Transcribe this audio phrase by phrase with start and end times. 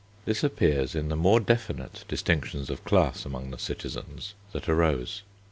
[0.25, 5.21] This appears in the more definite distinctions of class among the citizens that arose.